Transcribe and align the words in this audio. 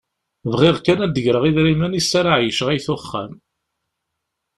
Bɣiɣ 0.51 0.77
kan 0.85 1.03
ad 1.05 1.11
d-greɣ 1.15 1.43
idrimen 1.49 1.97
iss 1.99 2.11
ara 2.19 2.31
εeyyceɣ 2.37 2.67
ayt 2.69 2.87
uxxam. 2.95 3.31